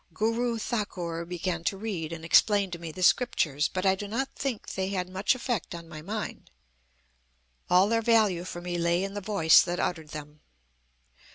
[0.15, 3.67] Guru Thakur began to read and explain to me the scriptures.
[3.67, 6.49] But I do not think they had much effect on my mind.
[7.69, 10.39] All their value for me lay in the voice that uttered them.